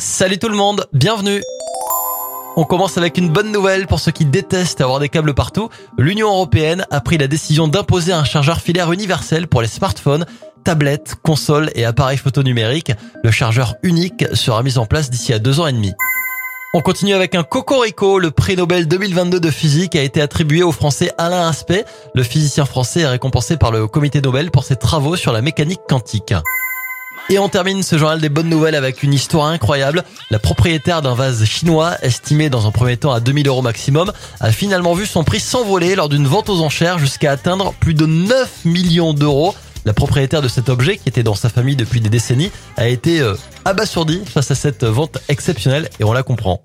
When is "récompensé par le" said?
23.06-23.86